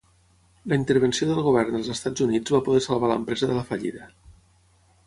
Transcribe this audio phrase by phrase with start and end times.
[0.71, 4.13] La intervenció del Govern dels Estats Units va poder salvar l'empresa de la fallida.